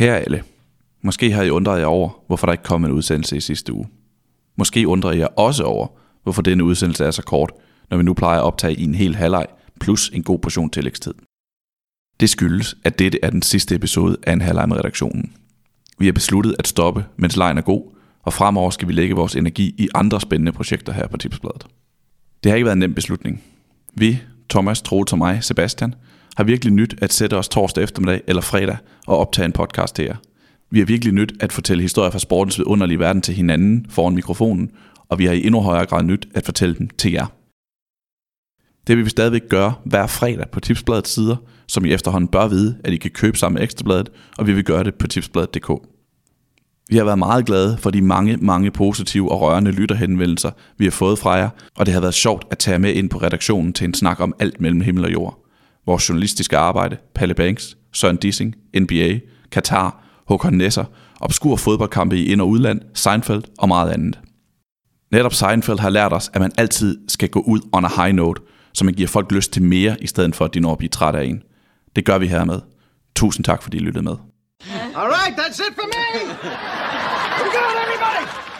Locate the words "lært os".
65.90-66.30